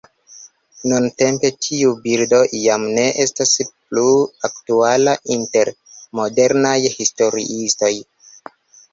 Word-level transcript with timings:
Nuntempe 0.91 1.49
tiu 1.65 1.89
bildo 2.05 2.37
jam 2.59 2.85
ne 2.95 3.03
estas 3.23 3.51
plu 3.67 4.05
aktuala 4.49 5.13
inter 5.35 5.69
modernaj 6.21 6.79
historiistoj. 6.95 7.91